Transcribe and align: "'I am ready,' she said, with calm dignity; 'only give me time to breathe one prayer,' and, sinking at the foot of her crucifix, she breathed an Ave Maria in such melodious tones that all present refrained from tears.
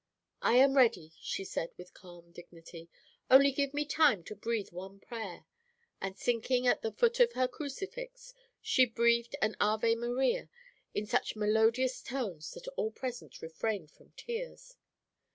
"'I 0.41 0.55
am 0.55 0.77
ready,' 0.77 1.13
she 1.21 1.43
said, 1.45 1.73
with 1.77 1.93
calm 1.93 2.31
dignity; 2.31 2.89
'only 3.29 3.51
give 3.51 3.71
me 3.71 3.85
time 3.85 4.23
to 4.23 4.35
breathe 4.35 4.71
one 4.71 4.99
prayer,' 4.99 5.45
and, 6.01 6.17
sinking 6.17 6.65
at 6.65 6.81
the 6.81 6.91
foot 6.91 7.19
of 7.19 7.33
her 7.33 7.47
crucifix, 7.47 8.33
she 8.63 8.83
breathed 8.87 9.35
an 9.43 9.55
Ave 9.59 9.93
Maria 9.93 10.49
in 10.95 11.05
such 11.05 11.35
melodious 11.35 12.01
tones 12.01 12.49
that 12.55 12.67
all 12.69 12.89
present 12.89 13.43
refrained 13.43 13.91
from 13.91 14.11
tears. 14.17 14.75